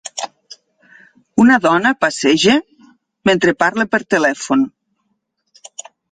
[1.43, 2.55] Una dona passeja
[3.31, 4.65] mentre parla per telèfon.